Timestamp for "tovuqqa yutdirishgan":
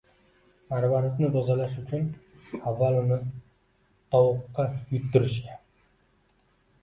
4.15-5.61